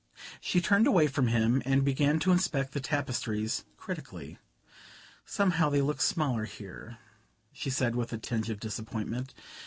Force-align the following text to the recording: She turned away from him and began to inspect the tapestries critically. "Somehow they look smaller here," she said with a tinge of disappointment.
She 0.39 0.61
turned 0.61 0.87
away 0.87 1.05
from 1.05 1.27
him 1.27 1.61
and 1.63 1.85
began 1.85 2.17
to 2.21 2.31
inspect 2.31 2.71
the 2.73 2.79
tapestries 2.79 3.65
critically. 3.77 4.39
"Somehow 5.27 5.69
they 5.69 5.81
look 5.83 6.01
smaller 6.01 6.45
here," 6.45 6.97
she 7.53 7.69
said 7.69 7.95
with 7.95 8.11
a 8.11 8.17
tinge 8.17 8.49
of 8.49 8.59
disappointment. 8.59 9.35